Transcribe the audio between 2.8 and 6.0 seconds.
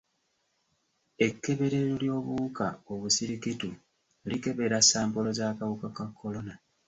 obusirikitu likebera sampolo z'akawuka